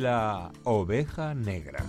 [0.00, 1.84] La oveja negra.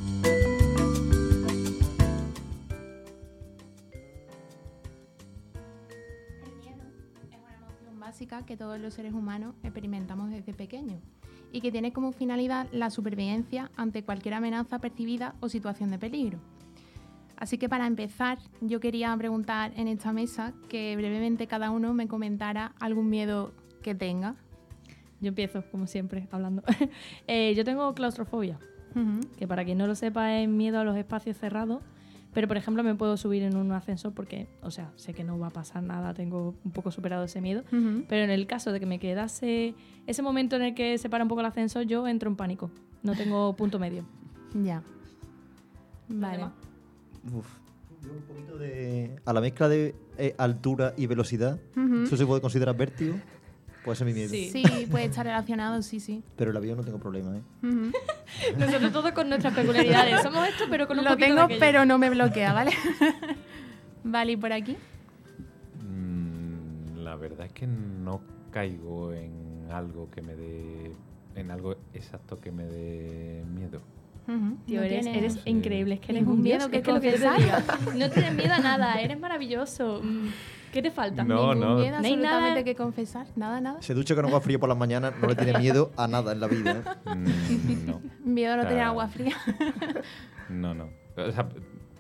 [6.44, 6.84] El miedo
[7.24, 11.00] es una emoción básica que todos los seres humanos experimentamos desde pequeños
[11.54, 16.38] y que tiene como finalidad la supervivencia ante cualquier amenaza percibida o situación de peligro.
[17.38, 22.10] Así que para empezar, yo quería preguntar en esta mesa que brevemente cada uno me
[22.10, 24.36] comentara algún miedo que tenga.
[25.22, 26.64] Yo empiezo, como siempre, hablando.
[27.28, 28.58] Eh, yo tengo claustrofobia,
[28.96, 29.22] Ujú.
[29.38, 31.82] que para quien no lo sepa es miedo a los espacios cerrados.
[32.34, 35.38] Pero, por ejemplo, me puedo subir en un ascensor porque, o sea, sé que no
[35.38, 37.64] va a pasar nada, tengo un poco superado ese miedo.
[37.74, 38.06] Ujú.
[38.08, 39.76] Pero en el caso de que me quedase
[40.08, 42.72] ese momento en el que se para un poco el ascensor, yo entro en pánico.
[43.04, 44.06] No tengo punto medio.
[44.64, 44.82] Ya.
[46.08, 46.46] Vale.
[47.34, 47.48] Uf.
[48.02, 49.20] Yo un poquito de...
[49.26, 52.04] A la mezcla de eh, altura y velocidad, Ujú.
[52.04, 53.16] eso se puede considerar vértigo,
[53.84, 54.30] puede ser mi miedo.
[54.30, 54.50] Sí.
[54.52, 56.24] Sí, puede estar relacionado, sí, sí.
[56.36, 57.42] Pero el avión no tengo problema, ¿eh?
[58.58, 60.22] Nosotros todos con nuestras peculiaridades.
[60.22, 61.60] Somos esto, pero con un Lo de tengo, aquello.
[61.60, 62.72] pero no me bloquea, ¿vale?
[64.04, 64.78] vale, ¿y por aquí?
[65.84, 70.92] Mm, La verdad es que no caigo en algo que me dé.
[71.36, 73.82] en algo exacto que me dé miedo.
[74.28, 74.58] Ujú.
[74.66, 75.40] Tío, No eres, tienes- eres Sí.
[75.50, 75.96] increíble.
[75.96, 77.98] Es que eres ¿Ningún un miedo que es que lo que te.
[77.98, 78.96] No tienes miedo a nada.
[79.02, 80.02] Eres maravilloso.
[80.04, 80.28] Mm,
[80.72, 81.24] ¿Qué te falta?
[81.24, 81.76] No, Ningún no.
[81.76, 83.28] miedo No hay absolutamente nada- que confesar.
[83.36, 83.82] Nada, nada.
[83.82, 86.40] Se ducha con agua fría por las mañanas, no le tiene miedo a nada en
[86.40, 86.84] la vida, ¿eh?
[87.16, 88.02] Mm, no.
[88.24, 89.36] Miedo a no tener agua fría.
[90.50, 90.90] No, no.
[91.18, 91.50] O sea,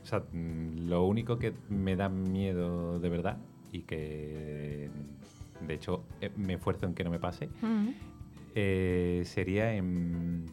[0.01, 3.37] o sea, lo único que me da miedo de verdad
[3.71, 4.89] y que
[5.67, 7.49] de hecho eh, me esfuerzo en que no me pase
[8.55, 10.45] eh, sería en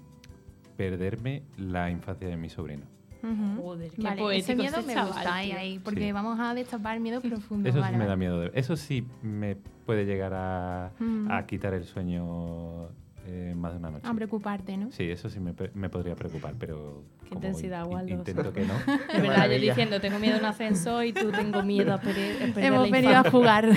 [0.77, 2.85] perderme la infancia de mi sobrino.
[3.23, 3.63] Ujú.
[3.63, 4.23] Joder, qué Vale, ese
[4.55, 6.13] poético miedo ese me chaval, gusta ahí, ahí, porque Sí.
[6.13, 7.69] vamos a destapar miedo profundo.
[7.69, 8.41] Eso vale, sí me da miedo.
[8.41, 10.93] de- Eso sí me puede llegar a,
[11.31, 12.89] a quitar el sueño
[13.27, 14.07] eh, más de una noche.
[14.09, 14.91] A preocuparte, ¿no?
[14.91, 18.15] Sí, eso sí me, me podría preocupar, pero Qué como intensidad, in- Waldo.
[18.15, 18.75] intento que no.
[19.13, 22.55] De verdad, yo diciendo, tengo miedo a un ascensor y tú tengo miedo a perder,
[22.57, 23.69] Hemos la venido a jugar.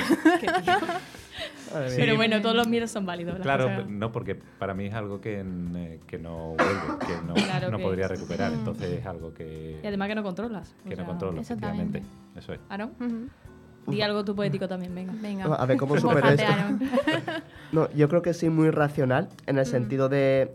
[1.74, 3.40] Madre Pero bueno, todos los miedos son válidos.
[3.40, 7.34] Claro, cosas- no, porque para mí es algo que, eh, que no vuelve, que no,
[7.34, 8.52] Claro no que- podría recuperar.
[8.52, 8.56] Mm.
[8.56, 10.76] Entonces es algo que, Y además que no controlas.
[10.80, 12.00] o que no sea, controlo, Exactamente.
[12.00, 12.40] efectivamente.
[12.40, 12.60] Eso es.
[12.70, 13.92] Aaron, Ujú.
[13.92, 15.14] di algo tu poético también, venga.
[15.22, 15.46] Venga.
[15.56, 16.54] A ver cómo supero Mójate, esto.
[17.72, 19.70] No, yo creo que soy muy racional en el Mm.
[19.70, 20.54] sentido de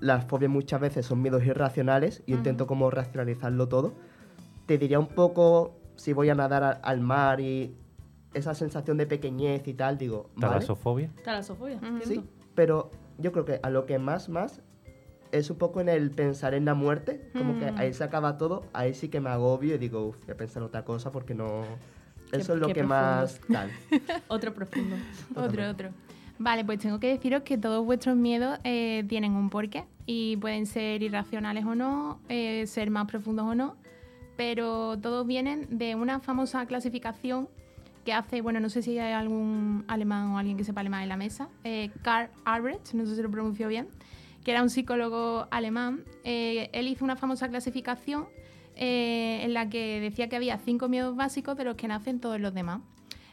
[0.00, 2.36] las fobias muchas veces son miedos irracionales y Mm.
[2.36, 3.94] intento como racionalizarlo todo.
[4.66, 7.74] Te diría un poco si voy a nadar al mar y
[8.34, 11.10] esa sensación de pequeñez y tal, digo, vale, ¿Talasofobia?
[11.24, 11.86] Talasofobia, Ujú.
[11.86, 12.22] entiendo.
[12.22, 14.60] sí, pero yo creo que a lo que más más
[15.32, 17.78] es un poco en el pensar en la muerte, como que Mm.
[17.78, 20.62] ahí se acaba todo, ahí sí que me agobio y digo, uff, voy a pensar
[20.62, 21.62] en otra cosa porque no...
[22.30, 22.94] Qué- Eso es lo que profundo.
[22.94, 23.70] más tal.
[24.28, 24.96] Otro profundo.
[25.36, 25.90] Otro, otro.
[26.38, 30.64] Vale, pues tengo que deciros que todos vuestros miedos eh, tienen un porqué y pueden
[30.66, 33.76] ser irracionales o no, eh, ser más profundos o no,
[34.36, 37.48] pero todos vienen de una famosa clasificación
[38.04, 41.08] que hace, bueno, no sé si hay algún alemán o alguien que sepa alemán en
[41.08, 43.88] la mesa, eh, Karl Albrecht, no sé si lo pronuncio bien,
[44.44, 46.04] que era un psicólogo alemán.
[46.24, 48.26] Eh, él hizo una famosa clasificación
[48.76, 52.40] eh, en la que decía que había cinco miedos básicos de los que nacen todos
[52.40, 52.80] los demás.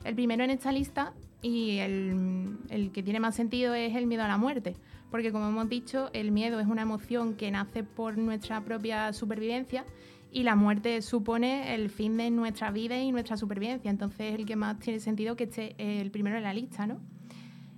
[0.03, 4.24] El primero en esta lista y el, el que tiene más sentido es el miedo
[4.24, 4.75] a la muerte,
[5.09, 9.85] porque como hemos dicho, el miedo es una emoción que nace por nuestra propia supervivencia
[10.31, 14.45] y la muerte supone el fin de nuestra vida y nuestra supervivencia, entonces es el
[14.45, 17.00] que más tiene sentido que esté eh, el primero en la lista, ¿no?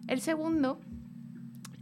[0.08, 0.80] El segundo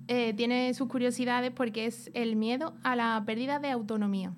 [0.08, 4.34] eh, tiene sus curiosidades porque es el miedo a la pérdida de autonomía.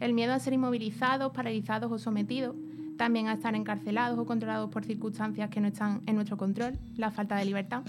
[0.00, 2.54] El miedo a ser inmovilizados, paralizados o sometidos.
[2.96, 6.78] También a estar encarcelados o controlados por circunstancias que no están en nuestro control.
[6.96, 7.82] La falta de libertad.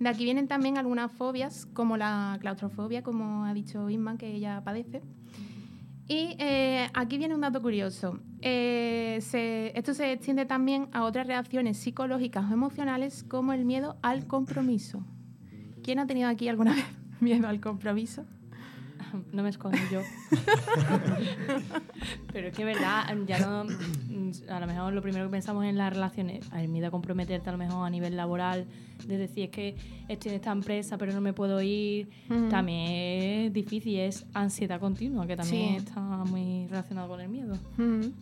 [0.00, 4.62] De aquí vienen también algunas fobias, como la claustrofobia, como ha dicho Isma, que ella
[4.64, 5.00] padece.
[6.12, 8.20] Y eh, aquí viene un dato curioso.
[8.42, 9.18] Eh,
[9.74, 15.06] esto se extiende también a otras reacciones psicológicas o emocionales, como el miedo al compromiso.
[15.82, 16.84] ¿Quién ha tenido aquí alguna vez
[17.20, 18.26] miedo al compromiso?
[19.32, 20.00] No me escondo yo.
[22.32, 23.66] Pero es que, verdad, ya no.
[24.48, 27.52] A lo mejor lo primero que pensamos en las relaciones, el miedo a comprometerte a
[27.52, 28.66] lo mejor a nivel laboral,
[29.06, 29.76] de decir es que
[30.08, 32.48] estoy en esta empresa pero no me puedo ir, Ujú.
[32.48, 35.86] también es difícil, es ansiedad continua, que también Sí.
[35.86, 37.54] está muy relacionado con el miedo.
[37.78, 38.12] Ujú.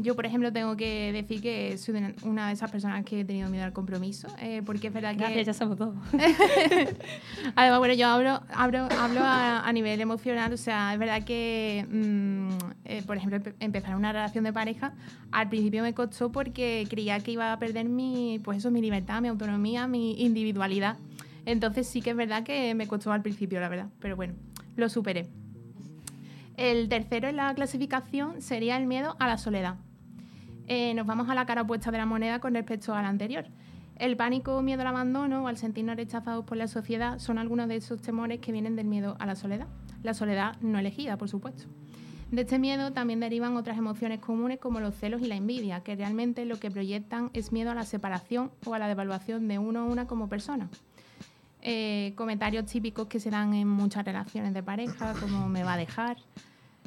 [0.00, 3.50] Yo, por ejemplo, tengo que decir que soy una de esas personas que he tenido
[3.50, 5.44] miedo al compromiso, eh, porque es verdad Gracias, que...
[5.44, 5.92] ya somos dos.
[7.56, 11.84] Además, bueno, yo hablo, hablo, hablo a, a nivel emocional, o sea, es verdad que,
[11.90, 12.48] mm,
[12.84, 14.94] eh, por ejemplo, empe- empezar una relación de pareja,
[15.32, 19.20] al principio me costó porque creía que iba a perder mi, pues eso, mi libertad,
[19.20, 20.96] mi autonomía, mi individualidad.
[21.44, 24.34] Entonces sí que es verdad que me costó al principio, la verdad, pero bueno,
[24.76, 25.26] lo superé.
[26.56, 29.74] El tercero en la clasificación sería el miedo a la soledad.
[30.68, 33.46] Eh, nos vamos a la cara opuesta de la moneda con respecto al anterior.
[33.96, 37.76] El pánico miedo al abandono o al sentirnos rechazados por la sociedad son algunos de
[37.76, 39.66] esos temores que vienen del miedo a la soledad.
[40.02, 41.64] La soledad no elegida, por supuesto.
[42.30, 45.96] De este miedo también derivan otras emociones comunes como los celos y la envidia, que
[45.96, 49.86] realmente lo que proyectan es miedo a la separación o a la devaluación de uno
[49.86, 50.68] o una como persona.
[51.62, 55.76] Eh, comentarios típicos que se dan en muchas relaciones de pareja, como me va a
[55.78, 56.18] dejar,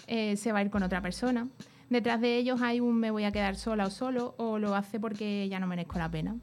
[0.06, 1.48] eh, se va a ir con otra persona.
[1.92, 4.98] Detrás de ellos hay un me voy a quedar sola o solo o lo hace
[4.98, 6.38] porque ya no merezco la pena.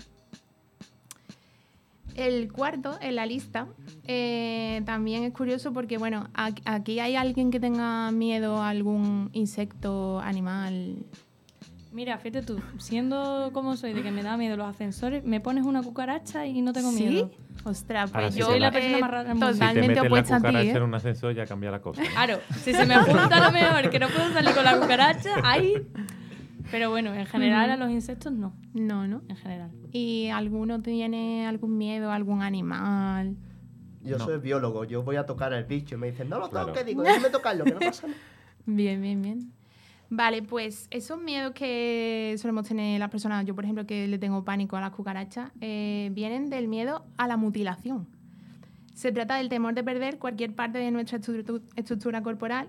[2.15, 3.67] El cuarto en la lista
[4.05, 10.21] eh, también es curioso porque, bueno, aquí hay alguien que tenga miedo a algún insecto,
[10.21, 10.97] animal.
[11.91, 15.65] Mira, fíjate tú, siendo como soy de que me da miedo los ascensores, me pones
[15.65, 17.05] una cucaracha y no tengo ¿Sí?
[17.09, 17.31] miedo.
[17.65, 19.53] Ostras, Ahora pues sí yo soy la persona más rara del mundo.
[19.53, 20.43] Si te totalmente metes la opuesta a ti.
[20.47, 20.77] cucaracha ¿eh?
[20.77, 22.03] en un ascensor ya cambia la cosa.
[22.13, 25.73] Claro, si se me junta lo mejor que no puedo salir con la cucaracha, ahí.
[26.71, 29.23] Pero bueno, en general a los insectos no, No, ¿no?
[29.29, 29.71] en general.
[29.91, 33.37] ¿Y alguno tiene algún miedo a algún animal?
[34.03, 34.25] Yo No.
[34.27, 36.69] soy biólogo, yo voy a tocar el bicho y me dicen, no lo Claro.
[36.69, 38.19] toques, digo, déjame tocarlo, que no pasa nada.
[38.67, 39.53] Bien, bien, bien.
[40.11, 44.43] Vale, pues esos miedos que solemos tener las personas, yo por ejemplo que le tengo
[44.43, 48.07] pánico a las cucarachas, eh, vienen del miedo a la mutilación.
[48.95, 52.69] Se trata del temor de perder cualquier parte de nuestra estru- estructura corporal,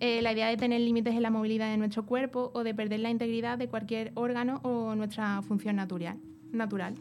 [0.00, 3.00] eh, la idea de tener límites en la movilidad de nuestro cuerpo o de perder
[3.00, 6.16] la integridad de cualquier órgano o nuestra función natural.
[6.52, 6.94] natural.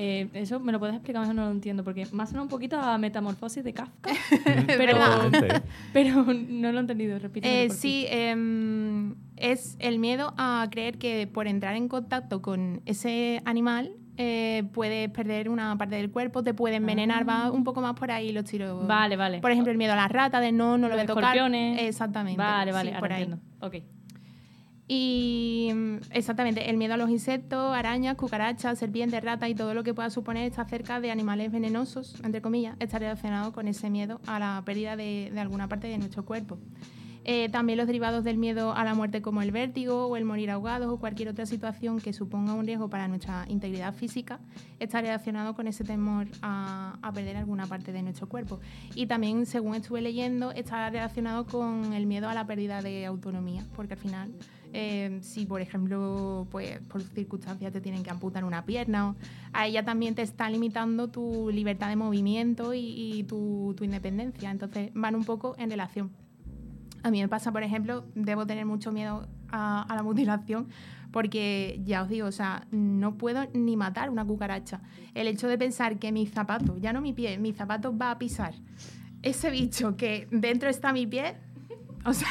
[0.00, 2.48] Eh, eso me lo puedes explicar mejor, no lo entiendo, porque me ha sonado un
[2.48, 4.10] poquito a metamorfosis de Kafka,
[4.68, 5.62] pero, ¿eh?
[5.92, 7.48] pero no lo he entendido, repito.
[7.48, 13.42] Eh, sí, em, es el miedo a creer que por entrar en contacto con ese
[13.44, 17.94] animal eh, puedes perder una parte del cuerpo, te puede envenenar, va un poco más
[17.94, 18.86] por ahí los tiros.
[18.86, 19.40] Vale, vale.
[19.40, 21.52] Por ejemplo, el miedo a las ratas, de no, no lo Los voy a tocar.
[21.52, 22.38] Exactamente.
[22.38, 23.22] Vale, vale, sí, ahora por ahí.
[23.24, 23.44] entiendo.
[23.66, 23.97] Ok.
[24.90, 29.84] Y mm, exactamente, el miedo a los insectos, arañas, cucarachas, serpientes, ratas y todo lo
[29.84, 34.18] que pueda suponer estar cerca de animales venenosos, entre comillas, está relacionado con ese miedo
[34.26, 36.58] a la pérdida de, alguna parte de nuestro cuerpo.
[37.30, 40.50] Eh, también los derivados del miedo a la muerte como el vértigo o el morir
[40.50, 44.40] ahogados o cualquier otra situación que suponga un riesgo para nuestra integridad física
[44.78, 48.60] está relacionado con ese temor a, a perder alguna parte de nuestro cuerpo.
[48.94, 53.66] Y también, según estuve leyendo, está relacionado con el miedo a la pérdida de autonomía,
[53.76, 54.32] porque al final,
[54.72, 59.14] eh, si por ejemplo, pues por circunstancias te tienen que amputar una pierna,
[59.52, 64.50] a ella también te está limitando tu libertad de movimiento y, y tu, independencia.
[64.50, 66.10] Entonces van un poco en relación.
[67.02, 70.68] A mí me pasa, por ejemplo, debo tener mucho miedo a, a la mutilación
[71.12, 74.82] porque ya os digo, o sea, no puedo ni matar una cucaracha.
[75.14, 78.18] El hecho de pensar que mi zapato, ya no mi pie, mi zapato va a
[78.18, 78.54] pisar
[79.22, 81.36] ese bicho que dentro está mi pie,
[82.04, 82.28] o sea,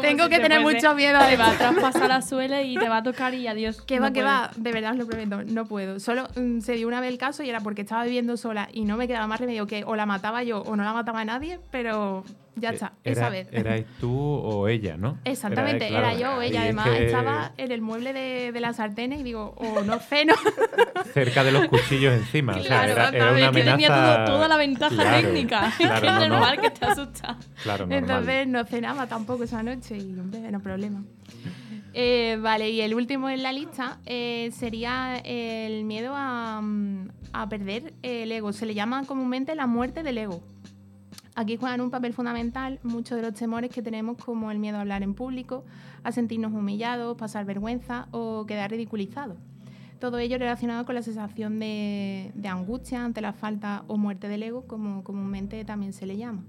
[0.00, 2.76] tengo si que te tener mucho miedo Te de va a traspasar la suela y
[2.76, 3.80] te va a tocar y adiós.
[3.82, 6.00] Que no va, que va, de verdad os lo prometo, no puedo.
[6.00, 8.84] Solo mm, se dio una vez el caso y era porque estaba viviendo sola y
[8.84, 11.58] no me quedaba más remedio que o la mataba yo o no la mataba nadie,
[11.70, 12.24] pero
[12.56, 13.48] ya está, esa vez.
[13.50, 15.18] Erais tú o ella, ¿no?
[15.24, 16.60] Exactamente, era, claro, yo o ella.
[16.60, 19.98] es Además, que estaba en el mueble de, de las sartenes y digo, o no
[19.98, 20.34] ceno.
[21.12, 22.52] Cerca de los cuchillos encima.
[22.52, 24.24] o sea, Claro, era, era una Es que tenía amenaza.
[24.24, 25.72] todo- toda la ventaja Claro, técnica.
[25.78, 26.28] claro, es no, no.
[26.28, 27.36] normal que te asusta.
[27.64, 27.98] Claro, normal.
[27.98, 31.04] Entonces no cenaba tampoco esa noche y hombre, problema.
[31.92, 37.48] Eh, vale, y el último en la lista eh, sería el miedo a, mm, a
[37.48, 38.52] perder el ego.
[38.52, 40.42] Se le llama comúnmente la muerte del ego.
[41.36, 44.80] Aquí juegan un papel fundamental muchos de los temores que tenemos como el miedo a
[44.80, 45.64] hablar en público,
[46.02, 49.36] a sentirnos humillados, pasar vergüenza o quedar ridiculizados.
[49.98, 54.66] Todo ello relacionado con la sensación de angustia ante la falta o muerte del ego,
[54.66, 56.44] como comúnmente también se le llama.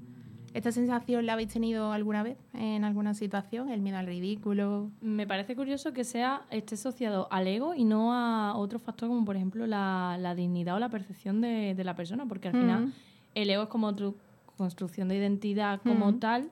[0.55, 3.67] ¿Esta sensación la habéis tenido alguna vez en alguna situación?
[3.69, 4.89] ¿El miedo al ridículo?
[5.01, 9.25] Me parece curioso que sea esté asociado al ego y no a otro factor como
[9.25, 12.85] por ejemplo la, la dignidad o la percepción de, de la persona, porque al final
[12.85, 12.93] Mm.
[13.35, 14.15] el ego es como tu
[14.55, 16.19] construcción de identidad como Mm.
[16.19, 16.49] tal,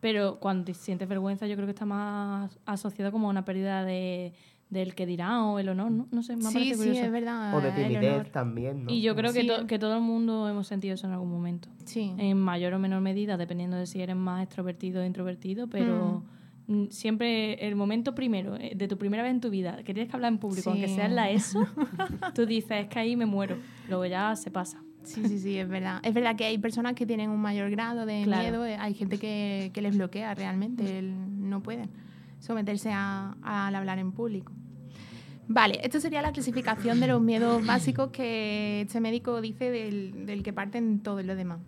[0.00, 3.84] pero cuando te sientes vergüenza yo creo que está más asociado como a una pérdida
[3.84, 4.34] de,
[4.72, 6.08] del que dirán o el honor, ¿no?
[6.10, 7.02] No sé, me Sí, parece sí, curioso.
[7.04, 7.54] es verdad.
[7.54, 8.90] O de timidez también, ¿no?
[8.92, 9.46] Y yo creo que, Sí.
[9.46, 11.68] to- que todo el mundo hemos sentido eso en algún momento.
[11.84, 12.12] Sí.
[12.16, 16.22] En mayor o menor medida, dependiendo de si eres más extrovertido o introvertido, pero
[16.68, 20.08] mm, siempre el momento primero, eh, de tu primera vez en tu vida, que tienes
[20.08, 20.94] que hablar en público, aunque Sí.
[20.94, 21.66] sea en la ESO,
[22.34, 23.56] tú dices, es que ahí me muero.
[23.88, 24.80] Luego ya se pasa.
[25.02, 26.00] Sí, sí, sí, es verdad.
[26.04, 28.42] Es verdad que hay personas que tienen un mayor grado de Claro.
[28.42, 31.90] miedo, eh, hay gente que, que les bloquea realmente, el- no pueden
[32.38, 34.52] someterse a- al hablar en público.
[35.48, 40.42] Vale, esto sería la clasificación de los miedos básicos que este médico dice del, del
[40.42, 41.58] que parten todos los demás.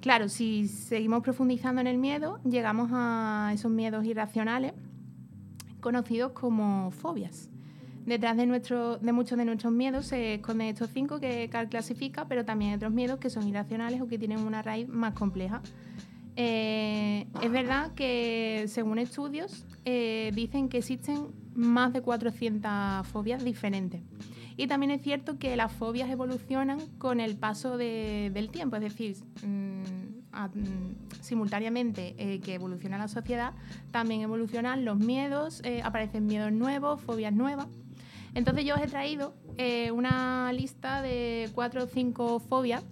[0.00, 4.72] Claro, si seguimos profundizando en el miedo, llegamos a esos miedos irracionales
[5.80, 7.50] conocidos como fobias.
[8.06, 12.26] Detrás de, nuestro, de muchos de nuestros miedos se esconden estos cinco que Carl clasifica,
[12.26, 15.62] pero también otros miedos que son irracionales o que tienen una raíz más compleja.
[16.34, 24.00] Eh, es verdad que según estudios eh, dicen que existen más de 400 fobias diferentes.
[24.56, 28.82] Y también es cierto que las fobias evolucionan con el paso de- del tiempo, es
[28.82, 29.82] decir, mm,
[30.32, 33.52] mm, simultáneamente eh, que evoluciona la sociedad,
[33.90, 37.66] también evolucionan los miedos, eh, aparecen miedos nuevos, fobias nuevas.
[38.34, 42.82] Entonces yo os he traído eh, una lista de cuatro o cinco fobias.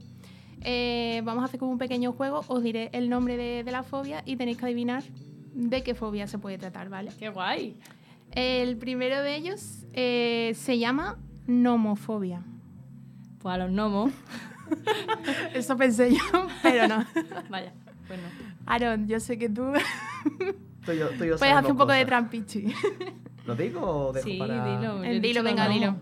[1.24, 4.22] Vamos a hacer como un pequeño juego, os diré el nombre de, de la fobia
[4.26, 5.02] y tenéis que adivinar
[5.54, 7.10] de qué fobia se puede tratar, ¿vale?
[7.18, 7.76] ¡Qué guay!
[8.32, 12.42] El primero de ellos eh, se llama nomofobia.
[13.40, 14.12] Pues a los gnomos.
[15.54, 17.04] Eso pensé yo, pero no.
[17.50, 17.72] Vaya,
[18.06, 18.28] pues no.
[18.66, 19.72] Aaron, yo sé que tú
[20.84, 22.72] puedes hacer un poco de trampichi.
[23.46, 24.76] ¿Lo digo o dejo Sí, para...?
[24.76, 25.02] dilo.
[25.02, 25.96] Eh, dilo, venga, dilo.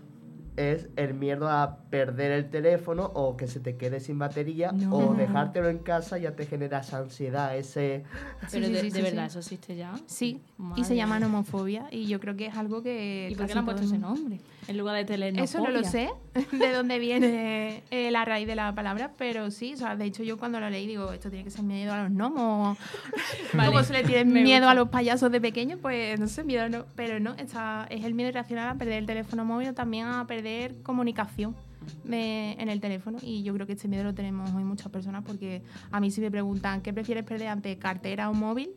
[0.59, 4.93] Es el miedo a perder el teléfono o que se te quede sin batería No.
[4.93, 8.03] o dejártelo en casa ya te genera esa ansiedad, ese...
[8.51, 9.29] Pero Sí, de, sí, de sí, verdad, sí.
[9.29, 9.93] ¿eso existe ya?
[10.05, 10.41] Sí,
[10.75, 13.29] y se llama nomofobia y yo creo que es algo que...
[13.31, 14.41] ¿Y por qué le han puesto ese nombre?
[14.69, 15.43] En lugar de telenofobia.
[15.43, 16.09] Eso no lo sé,
[16.51, 20.23] de dónde viene eh, la raíz de la palabra, pero sí, o sea, de hecho
[20.23, 22.77] yo cuando lo leí digo, esto tiene que ser miedo a los gnomos.
[23.53, 24.71] Vale, Como se le tiene miedo gusta.
[24.71, 26.85] a los payasos de pequeños, pues no sé, miedo no.
[26.95, 30.25] Pero no, está, es el miedo irracional a perder el teléfono móvil o también a
[30.27, 31.55] perder comunicación
[32.03, 33.17] de- en el teléfono.
[33.23, 36.21] Y yo creo que este miedo lo tenemos hoy muchas personas porque a mí si
[36.21, 38.69] me preguntan, ¿qué prefieres perder ante cartera o móvil?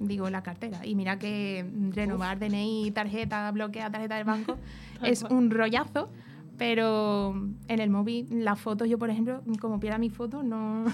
[0.00, 0.84] Digo la cartera.
[0.86, 4.56] Y mira que renovar DNI, tarjeta, bloquear tarjeta del banco
[5.02, 6.10] es un rollazo.
[6.56, 7.34] Pero
[7.68, 10.86] en el móvil, las fotos, yo por ejemplo, como pierda mi foto, no.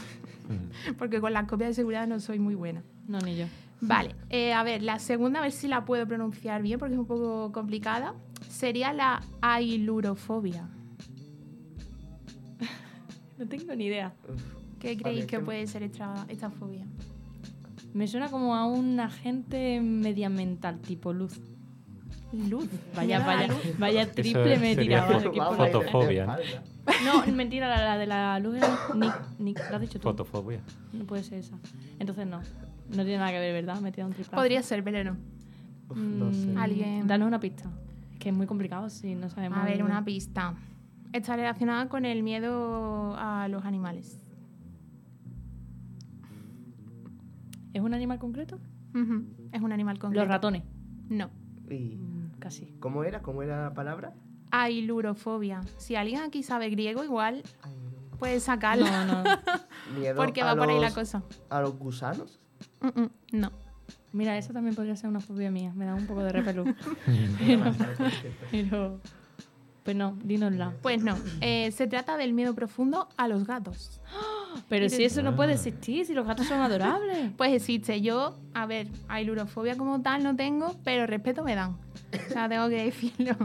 [0.99, 2.83] porque con las copias de seguridad no soy muy buena.
[3.09, 3.47] No, ni yo.
[3.81, 7.01] Vale, eh, a ver, la segunda, a ver si la puedo pronunciar bien porque es
[7.01, 8.15] un poco complicada,
[8.49, 10.69] sería la ailurofobia.
[13.39, 14.13] No tengo ni idea.
[14.79, 16.87] ¿Qué creéis que que- puede ser esta, esta fobia?
[17.95, 21.41] Me suena como a un agente medioambiental, tipo luz.
[22.33, 22.69] Luz.
[22.97, 23.79] Vaya, vaya, luz.
[23.79, 25.21] vaya triple me he tirado.
[25.55, 26.37] Fotofobia.
[27.05, 30.09] No, mentira, la, la de la luz era Nick, Nick, ¿lo has dicho tú?
[30.09, 30.61] Fotofobia.
[30.93, 31.57] No puede ser esa.
[32.01, 32.41] Entonces no.
[32.89, 33.81] No tiene nada que ver, ¿verdad?
[33.81, 34.37] Me he tirado un triplazo.
[34.37, 35.17] Podría ser, pero no.
[35.89, 36.47] Uf, no sé.
[36.49, 37.71] Mm, Alguien- Danos una pista.
[38.13, 39.59] Es que es muy complicado si no sabemos.
[39.59, 40.55] A ver, una pista.
[41.13, 44.19] Está relacionada con el miedo a los animales.
[47.75, 48.59] ¿Es un animal concreto?
[49.53, 50.23] Es un animal concreto.
[50.25, 50.63] Los ratones.
[51.11, 51.29] No.
[51.69, 52.75] ¿Y Mm, casi.
[52.81, 53.21] cómo era?
[53.21, 54.15] ¿Cómo era la palabra?
[54.53, 55.61] Ailurofobia.
[55.77, 57.43] Si alguien aquí sabe griego, igual
[58.19, 58.87] puede sacarlo.
[58.87, 59.25] No, no.
[59.99, 61.23] Miedo porque a va por ahí la los- cosa.
[61.51, 62.39] ¿A los gusanos?
[63.33, 63.51] No.
[64.13, 65.73] Mira, eso también podría ser una fobia mía.
[65.75, 66.65] Me da un poco de repelú.
[67.45, 67.65] pero,
[68.51, 69.01] pero.
[69.83, 70.73] Pues no, dínosla.
[70.83, 71.15] Pues no.
[71.43, 74.01] Eh, se trata del miedo profundo a los gatos.
[74.69, 77.33] Pero si eso no puede existir, si los gatos son adorables.
[77.37, 78.01] Pues existe.
[78.01, 81.77] Yo, a ver, ailurofobia como tal no tengo, pero respeto me dan.
[82.29, 83.37] O sea, tengo que decirlo.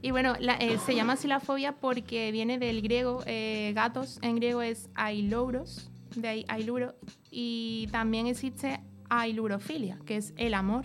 [0.00, 4.18] Y bueno, la- eh, se llama así la fobia porque viene del griego, eh, gatos
[4.22, 6.94] en griego es ailouros, de ahí ailuro,
[7.30, 10.84] y también existe ailurofilia, que es el amor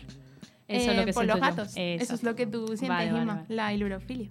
[0.68, 1.68] Eso es eh, lo que por los gatos.
[1.70, 2.26] Eso es Exacto.
[2.26, 3.46] lo que tú sientes, Vale, vale, vale.
[3.50, 4.30] la ailurofilia.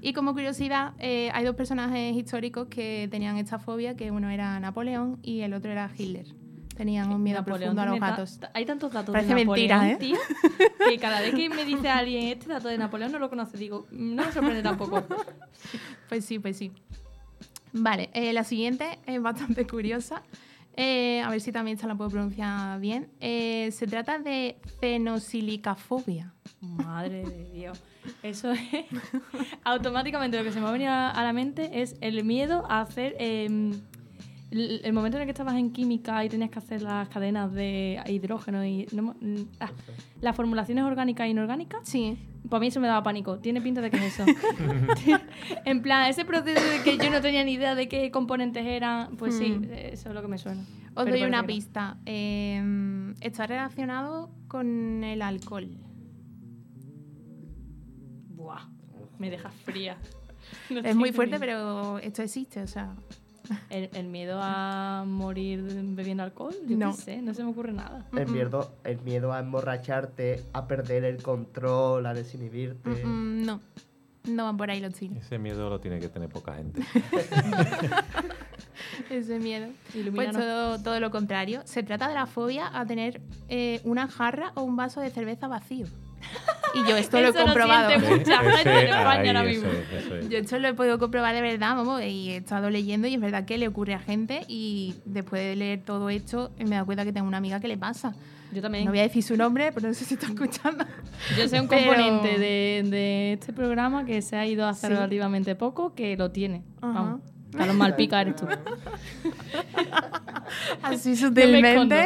[0.00, 4.58] Y como curiosidad, eh, hay dos personajes históricos que tenían esta fobia, que uno era
[4.60, 6.26] Napoleón y el otro era Hitler.
[6.76, 8.40] Tenían un miedo Napoleón profundo a los gatos.
[8.54, 9.96] hay tantos datos Parece de Napoleón, mentira, ¿eh?
[9.96, 10.16] tío,
[10.88, 13.86] que cada vez que me dice alguien este dato de Napoleón no lo conoce, digo,
[13.90, 15.02] "Mm, no me sorprende tampoco.
[16.08, 16.70] Pues sí, pues sí.
[17.72, 20.22] Vale, eh, la siguiente es bastante curiosa.
[20.80, 23.10] Eh, a ver si también esta la puedo pronunciar bien.
[23.18, 26.32] Eh, se trata de fenosilicafobia.
[26.60, 27.82] Madre de Dios.
[28.22, 28.60] Eso es.
[29.64, 33.16] Automáticamente lo que se me ha venido a la mente es el miedo a hacer.
[33.18, 33.72] eh,
[34.50, 37.52] el, el momento en el que estabas en química y tenías que hacer las cadenas
[37.52, 38.86] de hidrógeno y.
[38.92, 39.14] no
[39.60, 39.70] ah,
[40.20, 41.80] las formulaciones orgánicas e inorgánicas.
[41.88, 42.16] Sí,
[42.48, 43.38] Pues a mí eso me daba pánico.
[43.38, 44.24] Tiene pinta de que es eso.
[45.64, 49.16] en plan, ese proceso de que yo no tenía ni idea de qué componentes eran.
[49.16, 49.64] Pues sí, Hmm.
[49.72, 50.62] eso es lo que me suena.
[50.94, 51.98] os Pero doy una pista.
[52.06, 55.68] Eh, está relacionado con el alcohol.
[58.30, 58.62] Buah,
[59.18, 59.96] me dejas fría.
[60.70, 62.94] No es muy fuerte, pero esto existe, o sea.
[63.70, 65.62] ¿El, el miedo a morir
[65.94, 66.54] bebiendo alcohol?
[66.66, 66.92] Yo No.
[66.92, 68.06] sé, no se me ocurre nada.
[68.16, 73.04] El miedo, el miedo a emborracharte, a perder el control, a desinhibirte.
[73.04, 73.08] Mm,
[73.42, 73.60] mm, no,
[74.28, 75.18] no van por ahí los tiros.
[75.18, 76.82] Ese miedo lo tiene que tener poca gente.
[79.10, 79.68] ese miedo.
[80.14, 81.62] Pues todo, todo lo contrario.
[81.64, 85.48] Se trata de la fobia a tener eh, una jarra o un vaso de cerveza
[85.48, 85.86] vacío.
[86.74, 87.88] Y yo esto lo he lo comprobado.
[87.90, 88.18] siente ¿Ves?
[88.18, 89.68] Mucha gente en Ese- España ahí, ahora eso mismo.
[89.70, 90.28] es, eso es.
[90.28, 93.20] Yo esto lo he podido comprobar de verdad, vamos, y he estado leyendo y es
[93.20, 96.86] verdad que le ocurre a gente y después de leer todo esto me he dado
[96.86, 98.14] cuenta que tengo una amiga que le pasa.
[98.52, 98.84] Yo también.
[98.86, 100.84] No voy a decir su nombre, pero no sé si está escuchando.
[101.36, 104.92] Yo sé un Pero- componente de, de este programa que se ha ido hace Sí.
[104.94, 106.62] relativamente poco que lo tiene.
[106.80, 106.92] Ajá.
[106.92, 107.20] Vamos.
[107.56, 108.46] Carlos Malpica eres tú.
[110.82, 112.04] Así me sutilmente.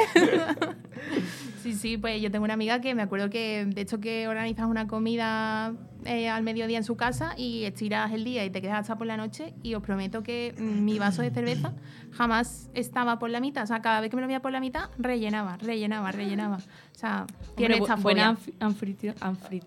[1.62, 4.66] Sí, sí, pues yo tengo una amiga que me acuerdo que, de hecho, que organizas
[4.66, 5.72] una comida
[6.04, 9.06] eh, al mediodía en su casa y estiras el día y te quedas hasta por
[9.06, 11.72] la noche y os prometo que mm, mi vaso de cerveza
[12.12, 13.62] jamás estaba por la mitad.
[13.64, 16.56] O sea, cada vez que me lo veía por la mitad, rellenaba, rellenaba, rellenaba.
[16.56, 17.26] O sea,
[17.56, 18.54] tiene Hombre, esta bu- buena fobia.
[18.58, 19.62] anfi- anfitri- anfri-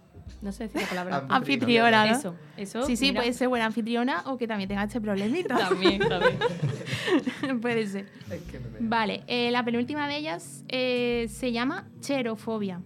[0.46, 1.26] no sé decir la palabra.
[1.36, 2.12] Anfitriona, ¿no?
[2.14, 2.84] Eso, eso.
[2.84, 5.58] Sí, sí, mira, puede ser buena anfitriona o que también tenga este problemita.
[5.70, 7.60] También, también.
[7.62, 8.06] puede ser.
[8.32, 8.80] Es que me veo.
[8.82, 12.82] Vale, eh, la penúltima de ellas eh, se llama cherofobia.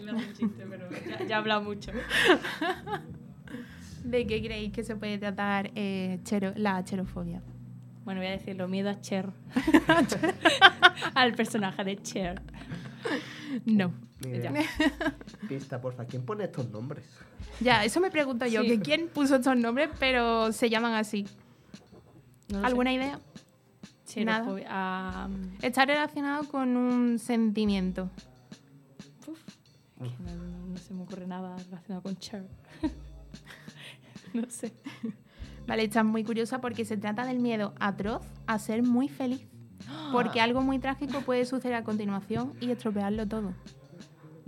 [0.00, 1.92] Iba a hacer un chiste, pero ya, ya he hablado mucho.
[4.04, 7.42] ¿De qué creéis que se puede tratar eh, chero- la cherofobia?
[8.04, 9.30] Bueno, voy a decirlo, miedo a Cher.
[11.14, 12.42] Al personaje de Cher.
[13.66, 13.92] No.
[14.24, 14.52] Ni idea.
[14.52, 15.16] Ya.
[15.48, 16.04] Pista, porfa.
[16.04, 17.04] ¿Quién pone estos nombres?
[17.60, 18.68] Ya, eso me pregunto yo, Sí.
[18.68, 21.26] que quién puso estos nombres, pero se llaman así.
[22.48, 22.66] No lo sé.
[22.66, 23.18] ¿Alguna idea?
[24.06, 24.66] Cherofobia.
[24.68, 25.28] Ah,
[25.62, 28.10] Está relacionado con un sentimiento.
[29.26, 29.38] uf,
[30.04, 32.46] es que no, no- no se me ocurre nada relacionado con Cher.
[34.34, 34.72] no sé.
[35.66, 39.46] Vale, está muy curiosa porque se trata del miedo atroz a ser muy feliz.
[40.12, 43.54] Porque algo muy trágico puede suceder a continuación y estropearlo todo.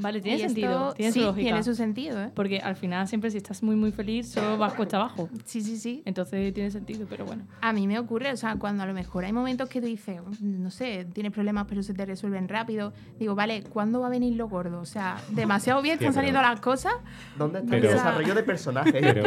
[0.02, 0.70] Vale, tiene Y sentido.
[0.88, 1.42] esto- tiene sí, su lógica.
[1.44, 2.30] tiene su sentido, ¿eh?
[2.34, 5.28] Porque al final siempre si estás muy muy feliz solo vas cuesta abajo.
[5.44, 6.02] Sí, sí, sí.
[6.04, 7.44] Entonces tiene sentido, pero bueno.
[7.60, 10.20] A mí me ocurre, o sea, cuando a lo mejor hay momentos que tú dices,
[10.40, 12.92] no sé, tienes problemas pero se te resuelven rápido.
[13.18, 14.80] Digo, vale, ¿cuándo va a venir lo gordo?
[14.80, 16.92] O sea, demasiado bien están saliendo las cosas.
[17.38, 18.92] ¿Dónde está Pero- mi desarrollo de personaje?
[18.92, 19.22] Pero-.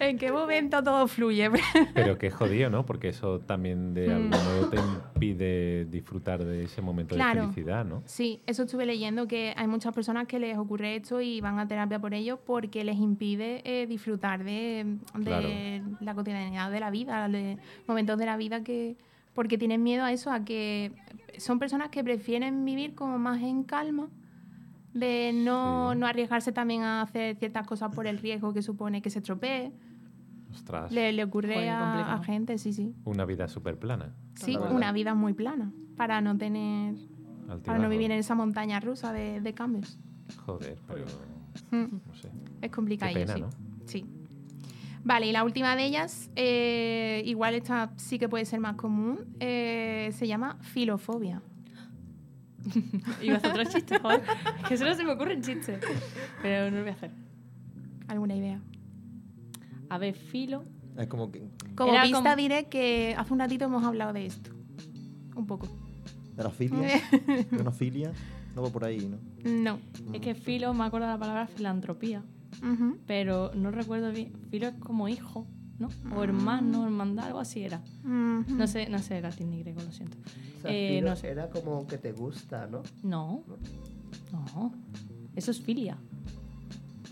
[0.00, 1.50] ¿En qué momento todo fluye?
[1.94, 2.84] Pero qué jodido, ¿no?
[2.84, 7.42] Porque eso también de algún modo te impide disfrutar de ese momento Claro.
[7.42, 8.02] de felicidad, ¿no?
[8.06, 11.66] Sí, eso estuve leyendo que hay muchas personas que les ocurre esto y van a
[11.66, 17.28] terapia por ello porque les impide eh, disfrutar de, de la cotidianidad de la vida,
[17.28, 18.96] de momentos de la vida que
[19.34, 20.92] porque tienen miedo a eso, a que
[21.38, 24.08] son personas que prefieren vivir como más en calma,
[24.92, 25.98] de no, Sí.
[25.98, 29.72] no arriesgarse también a hacer ciertas cosas por el riesgo que supone que se estropee.
[30.52, 32.94] Ostras, Le, le ocurre Joder, a, a gente, sí, sí.
[33.06, 34.14] una vida súper plana.
[34.34, 36.94] Sí, una vida muy plana para no tener,
[37.64, 39.98] para no vivir en esa montaña rusa de, de cambios.
[40.46, 41.04] Joder, pero
[41.70, 42.00] Mm.
[42.06, 42.30] no sé.
[42.62, 43.40] Es complicado, pena, sí.
[43.40, 43.50] ¿no?
[43.84, 44.06] Sí.
[45.04, 49.34] Vale, y la última de ellas, eh, igual esta sí que puede ser más común,
[49.40, 51.42] eh, se llama filofobia.
[53.22, 54.22] Iba a hacer otro chiste, joder.
[54.62, 55.80] Es que solo se me ocurren chistes.
[56.40, 57.10] Pero no lo voy a hacer.
[58.08, 58.60] ¿Alguna idea?
[59.90, 60.64] A ver, filo.
[60.96, 61.42] Es como que.
[61.74, 64.52] Como Era pista como- diré que hace un ratito hemos hablado de esto.
[65.34, 65.68] Un poco.
[66.36, 67.00] ¿De la filia?
[67.50, 68.12] ¿De una filia?
[68.54, 69.18] No va por ahí, ¿no?
[69.50, 69.78] No.
[70.12, 72.22] Es que filo, me acuerdo de la palabra filantropía.
[73.06, 74.32] Pero no recuerdo bien.
[74.50, 75.46] Filo es como hijo,
[75.78, 75.88] ¿no?
[76.14, 77.82] O hermano, hermandad, algo así era.
[78.04, 80.16] No sé, no sé latín ni griego, lo siento.
[80.58, 81.28] O sea, Eh, filo no sé.
[81.30, 82.82] Era como que te gusta, ¿no?
[83.02, 83.42] No.
[84.32, 84.72] No.
[85.34, 85.96] Eso es filia.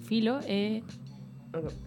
[0.05, 0.83] Filo es.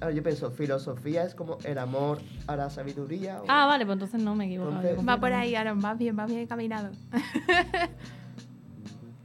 [0.02, 3.42] Ah, yo pienso, filosofía es como el amor a la sabiduría.
[3.42, 4.72] o- Ah, vale, pues entonces no me equivoco.
[4.72, 6.92] Entonces- Va por ahí, Aaron, vas bien, vas bien encaminado.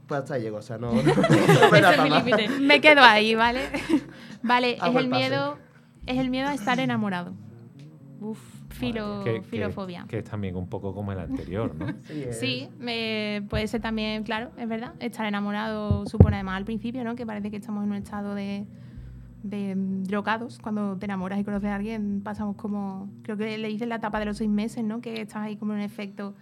[0.07, 0.91] Pues hasta ahí llego, o sea, no.
[0.91, 2.49] no Ese es mi límite.
[2.61, 3.59] Me quedo ahí, ¿vale?
[4.43, 5.57] vale, Hago es el miedo.
[6.07, 7.33] Es el miedo a estar enamorado.
[8.19, 10.05] Uf, filo, Que, filofobia.
[10.07, 11.87] que es también un poco como el anterior, ¿no?
[12.07, 14.93] Sí, Sí, eh, puede ser también, claro, es verdad.
[14.99, 17.15] Estar enamorado supone además al principio, ¿no?
[17.15, 18.65] Que parece que estamos en un estado de,
[19.43, 20.59] de mm, drogados.
[20.59, 24.19] Cuando te enamoras y conoces a alguien, pasamos como, creo que le dicen la etapa
[24.19, 25.01] de los seis meses, ¿no?
[25.01, 26.33] Que estás ahí como en un efecto.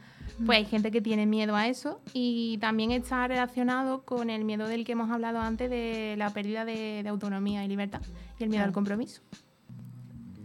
[0.46, 4.68] Pues hay gente que tiene miedo a eso y también está relacionado con el miedo
[4.68, 8.02] del que hemos hablado antes de la pérdida de, de autonomía y libertad
[8.38, 8.70] y el miedo Claro.
[8.70, 9.22] al compromiso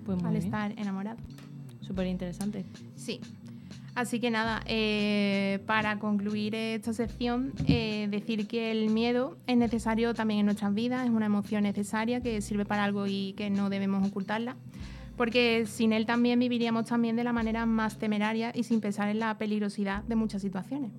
[0.04, 0.44] Pues muy al bien.
[0.44, 1.18] estar enamorado.
[1.80, 2.64] Súper interesante.
[2.94, 3.20] Sí.
[3.94, 10.14] Así que nada, eh, para concluir esta sección, eh, decir que el miedo es necesario
[10.14, 13.68] también en nuestras vidas, es una emoción necesaria que sirve para algo y que no
[13.68, 14.56] debemos ocultarla,
[15.18, 19.18] porque sin él también viviríamos también de la manera más temeraria y sin pensar en
[19.18, 20.90] la peligrosidad de muchas situaciones.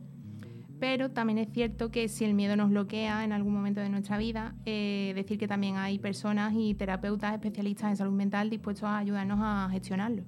[0.79, 4.19] Pero también es cierto que si el miedo nos bloquea en algún momento de nuestra
[4.19, 8.99] vida, eh, decir que también hay personas y terapeutas especialistas en salud mental dispuestos a
[8.99, 10.23] ayudarnos a gestionarlo.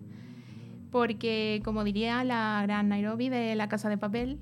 [0.95, 4.39] Porque, como diría la gran Nairobi de la Casa de Papel,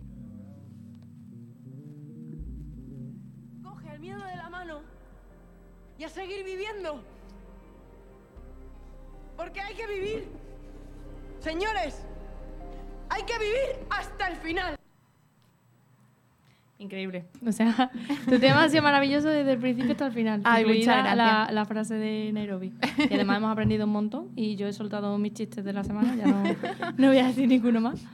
[3.63, 4.81] Coge el miedo de la mano
[5.97, 7.03] y a seguir viviendo.
[9.35, 10.27] Porque hay que vivir.
[11.39, 12.05] Señores,
[13.09, 14.82] hay que vivir hasta el final.
[16.83, 17.23] Increíble.
[17.47, 17.89] O sea,
[18.29, 20.41] tu tema ha sido maravilloso desde el principio hasta el final.
[20.43, 21.53] Ay, muchas incluida la, gracias.
[21.53, 22.73] la frase de Nairobi.
[23.09, 26.13] Y además hemos aprendido un montón y yo he soltado mis chistes de la semana,
[26.15, 26.43] ya no,
[26.97, 28.05] no voy a decir ninguno más.